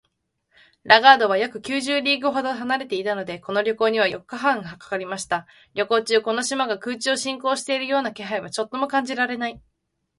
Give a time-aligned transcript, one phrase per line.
[0.83, 5.45] ラガードは約九十リーグほど離れていたので、この旅行には四日半かかりました。
[5.75, 9.61] 旅行中、この島が空中を進行しているような気配はちょっとも感じられない